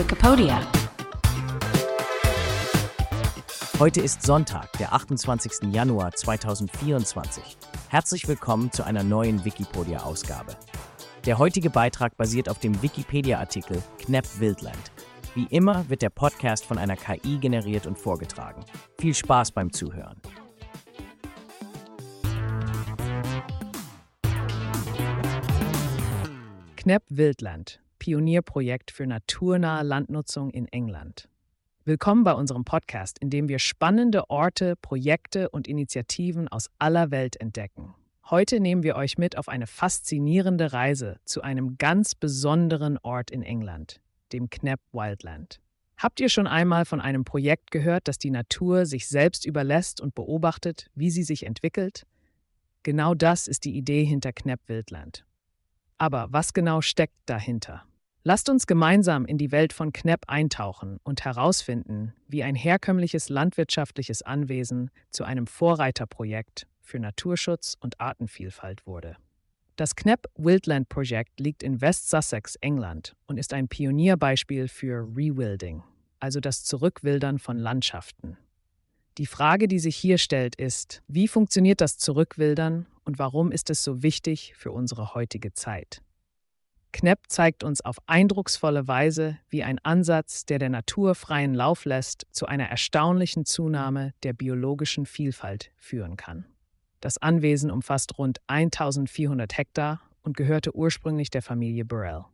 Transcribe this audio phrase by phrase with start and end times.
[0.00, 0.66] Wikipedia.
[3.78, 5.74] Heute ist Sonntag, der 28.
[5.74, 7.58] Januar 2024.
[7.90, 10.56] Herzlich willkommen zu einer neuen Wikipedia-Ausgabe.
[11.26, 14.90] Der heutige Beitrag basiert auf dem Wikipedia-Artikel Knepp Wildland.
[15.34, 18.64] Wie immer wird der Podcast von einer KI generiert und vorgetragen.
[18.98, 20.16] Viel Spaß beim Zuhören.
[26.76, 31.28] Knepp Wildland, Pionierprojekt für naturnahe Landnutzung in England.
[31.84, 37.38] Willkommen bei unserem Podcast, in dem wir spannende Orte, Projekte und Initiativen aus aller Welt
[37.40, 37.94] entdecken.
[38.28, 43.42] Heute nehmen wir euch mit auf eine faszinierende Reise zu einem ganz besonderen Ort in
[43.42, 44.00] England,
[44.32, 45.60] dem Knepp Wildland.
[45.98, 50.14] Habt ihr schon einmal von einem Projekt gehört, das die Natur sich selbst überlässt und
[50.14, 52.06] beobachtet, wie sie sich entwickelt?
[52.82, 55.26] Genau das ist die Idee hinter Knepp Wildland.
[55.98, 57.84] Aber was genau steckt dahinter?
[58.22, 64.20] Lasst uns gemeinsam in die Welt von Knepp eintauchen und herausfinden, wie ein herkömmliches landwirtschaftliches
[64.20, 69.16] Anwesen zu einem Vorreiterprojekt für Naturschutz und Artenvielfalt wurde.
[69.76, 75.82] Das Knepp Wildland Projekt liegt in West Sussex, England und ist ein Pionierbeispiel für Rewilding,
[76.18, 78.36] also das Zurückwildern von Landschaften.
[79.16, 83.82] Die Frage, die sich hier stellt, ist, wie funktioniert das Zurückwildern und warum ist es
[83.82, 86.02] so wichtig für unsere heutige Zeit?
[86.92, 92.26] Knepp zeigt uns auf eindrucksvolle Weise, wie ein Ansatz, der der Natur freien Lauf lässt,
[92.32, 96.46] zu einer erstaunlichen Zunahme der biologischen Vielfalt führen kann.
[97.00, 102.24] Das Anwesen umfasst rund 1400 Hektar und gehörte ursprünglich der Familie Burrell.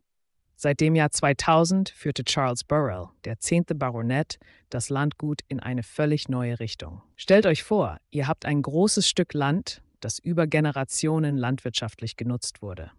[0.55, 4.39] Seit dem Jahr 2000 führte Charles Burrell, der zehnte Baronet,
[4.71, 7.03] das Landgut in eine völlig neue Richtung.
[7.15, 12.91] Stellt euch vor, ihr habt ein großes Stück Land, das über Generationen landwirtschaftlich genutzt wurde.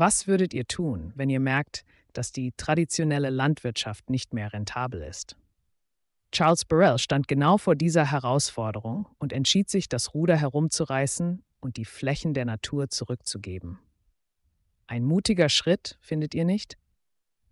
[0.00, 1.84] Was würdet ihr tun, wenn ihr merkt,
[2.14, 5.36] dass die traditionelle Landwirtschaft nicht mehr rentabel ist?
[6.32, 11.84] Charles Burrell stand genau vor dieser Herausforderung und entschied sich, das Ruder herumzureißen und die
[11.84, 13.78] Flächen der Natur zurückzugeben.
[14.86, 16.78] Ein mutiger Schritt, findet ihr nicht?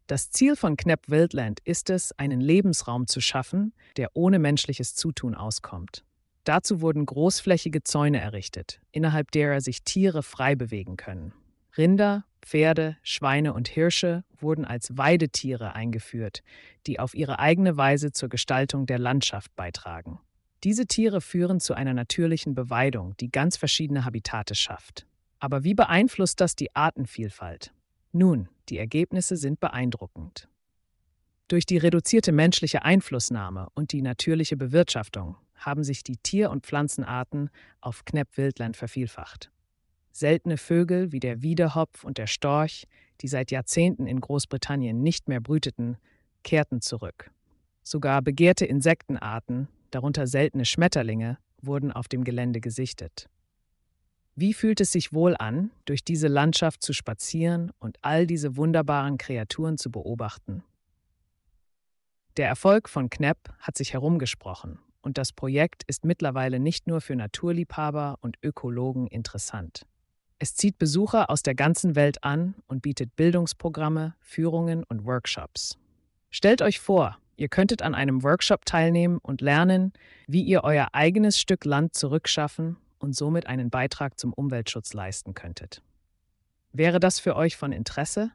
[0.06, 5.34] Das Ziel von Knepp Wildland ist es, einen Lebensraum zu schaffen, der ohne menschliches Zutun
[5.34, 6.02] auskommt.
[6.44, 11.34] Dazu wurden großflächige Zäune errichtet, innerhalb derer sich Tiere frei bewegen können.
[11.76, 16.42] Rinder, Pferde, Schweine und Hirsche wurden als Weidetiere eingeführt,
[16.86, 20.20] die auf ihre eigene Weise zur Gestaltung der Landschaft beitragen.
[20.64, 25.06] Diese Tiere führen zu einer natürlichen Beweidung, die ganz verschiedene Habitate schafft.
[25.38, 27.72] Aber wie beeinflusst das die Artenvielfalt?
[28.12, 30.48] Nun, die Ergebnisse sind beeindruckend.
[31.46, 37.50] Durch die reduzierte menschliche Einflussnahme und die natürliche Bewirtschaftung haben sich die Tier- und Pflanzenarten
[37.80, 39.50] auf Knepp-Wildland vervielfacht.
[40.18, 42.88] Seltene Vögel wie der Wiedehopf und der Storch,
[43.20, 45.96] die seit Jahrzehnten in Großbritannien nicht mehr brüteten,
[46.42, 47.30] kehrten zurück.
[47.84, 53.28] Sogar begehrte Insektenarten, darunter seltene Schmetterlinge, wurden auf dem Gelände gesichtet.
[54.34, 59.18] Wie fühlt es sich wohl an, durch diese Landschaft zu spazieren und all diese wunderbaren
[59.18, 60.64] Kreaturen zu beobachten?
[62.36, 67.14] Der Erfolg von Knepp hat sich herumgesprochen und das Projekt ist mittlerweile nicht nur für
[67.14, 69.86] Naturliebhaber und Ökologen interessant.
[70.40, 75.78] Es zieht Besucher aus der ganzen Welt an und bietet Bildungsprogramme, Führungen und Workshops.
[76.30, 79.92] Stellt euch vor, ihr könntet an einem Workshop teilnehmen und lernen,
[80.28, 85.82] wie ihr euer eigenes Stück Land zurückschaffen und somit einen Beitrag zum Umweltschutz leisten könntet.
[86.72, 88.30] Wäre das für euch von Interesse?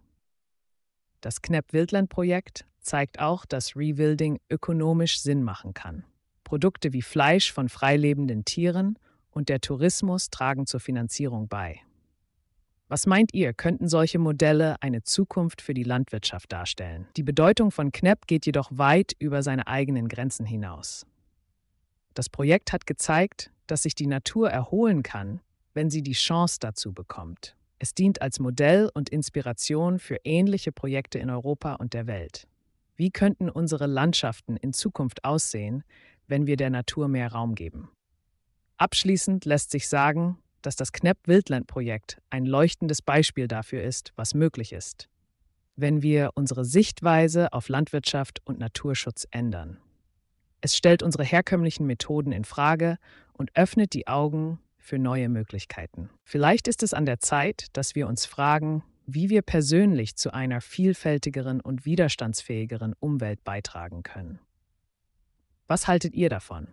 [1.22, 6.03] Das Knepp-Wildland-Projekt zeigt auch, dass Rewilding ökonomisch Sinn machen kann.
[6.44, 9.00] Produkte wie Fleisch von freilebenden Tieren
[9.31, 11.80] und der Tourismus tragen zur Finanzierung bei.
[12.89, 17.07] Was meint ihr, könnten solche Modelle eine Zukunft für die Landwirtschaft darstellen?
[17.17, 21.05] Die Bedeutung von Knepp geht jedoch weit über seine eigenen Grenzen hinaus.
[22.13, 25.41] Das Projekt hat gezeigt, dass sich die Natur erholen kann,
[25.73, 27.55] wenn sie die Chance dazu bekommt.
[27.79, 32.47] Es dient als Modell und Inspiration für ähnliche Projekte in Europa und der Welt.
[32.96, 35.84] Wie könnten unsere Landschaften in Zukunft aussehen,
[36.28, 37.90] wenn wir der Natur mehr Raum geben?
[38.78, 45.09] Abschließend lässt sich sagen, dass das Knepp-Wildland-Projekt ein leuchtendes Beispiel dafür ist, was möglich ist,
[45.75, 49.77] wenn wir unsere Sichtweise auf Landwirtschaft und Naturschutz ändern.
[50.61, 52.97] Es stellt unsere herkömmlichen Methoden in Frage
[53.33, 56.09] und öffnet die Augen für neue Möglichkeiten.
[56.23, 60.61] Vielleicht ist es an der Zeit, dass wir uns fragen, wie wir persönlich zu einer
[60.61, 64.39] vielfältigeren und widerstandsfähigeren Umwelt beitragen können.
[65.67, 66.67] Was haltet ihr davon?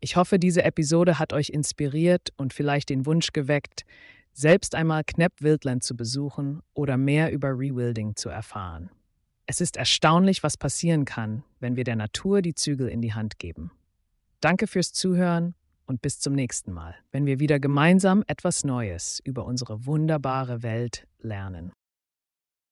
[0.00, 3.84] Ich hoffe, diese Episode hat euch inspiriert und vielleicht den Wunsch geweckt,
[4.32, 8.90] selbst einmal Knepp Wildland zu besuchen oder mehr über Rewilding zu erfahren.
[9.46, 13.38] Es ist erstaunlich, was passieren kann, wenn wir der Natur die Zügel in die Hand
[13.38, 13.72] geben.
[14.40, 15.54] Danke fürs Zuhören
[15.86, 21.08] und bis zum nächsten Mal, wenn wir wieder gemeinsam etwas Neues über unsere wunderbare Welt
[21.18, 21.72] lernen.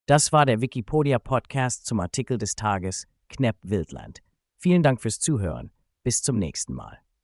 [0.07, 4.21] Das war der Wikipedia Podcast zum Artikel des Tages Knepp Wildland.
[4.59, 5.73] Vielen Dank fürs Zuhören.
[6.05, 7.01] Bis zum nächsten Mal.